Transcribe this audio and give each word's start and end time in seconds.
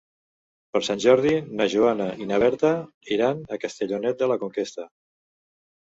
Per 0.71 0.79
Sant 0.87 1.03
Jordi 1.05 1.33
na 1.59 1.67
Joana 1.75 2.09
i 2.25 2.29
na 2.33 2.41
Berta 2.47 2.73
iran 3.19 3.47
a 3.59 3.63
Castellonet 3.69 4.21
de 4.25 4.35
la 4.35 4.43
Conquesta. 4.47 4.93